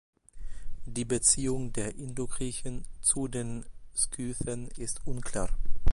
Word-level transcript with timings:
Die 0.87 1.05
Beziehung 1.05 1.73
der 1.73 1.93
Indo-Griechen 1.93 2.87
zu 3.01 3.27
den 3.27 3.67
Skythen 3.93 4.67
ist 4.75 5.05
unklar. 5.05 5.49